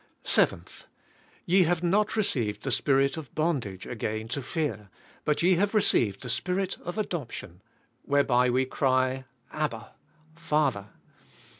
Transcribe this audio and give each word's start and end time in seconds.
7. 0.23 0.61
^' 0.61 0.83
Ye 1.45 1.61
have 1.65 1.83
not 1.83 2.15
received 2.15 2.63
the 2.63 2.71
spirit 2.71 3.17
of 3.17 3.35
bondage 3.35 3.85
ag 3.85 4.03
ain 4.03 4.27
to 4.29 4.41
fear, 4.41 4.89
but 5.25 5.43
ye 5.43 5.57
have 5.57 5.75
received 5.75 6.23
the 6.23 6.27
spirit 6.29 6.75
of 6.79 6.97
adoption 6.97 7.61
whereby 8.01 8.49
we 8.49 8.65
cry 8.65 9.25
Abba, 9.53 9.93
Father." 10.33 10.87